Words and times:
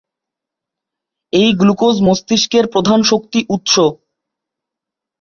এই 1.33 1.49
গ্লুকোজ 1.53 1.95
মস্তিষ্কের 2.07 2.65
প্রধান 2.73 2.99
শক্তি 3.03 3.39
উৎস। 3.49 3.75